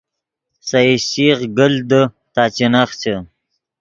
[0.67, 2.01] سے ایشچیغ گیل دے
[2.33, 3.15] تا چے نخچے